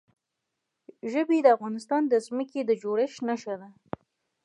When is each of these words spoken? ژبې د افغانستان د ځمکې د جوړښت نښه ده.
ژبې 1.11 1.37
د 1.43 1.47
افغانستان 1.55 2.01
د 2.07 2.13
ځمکې 2.27 2.61
د 2.65 2.71
جوړښت 2.81 3.19
نښه 3.27 3.55
ده. 3.61 3.69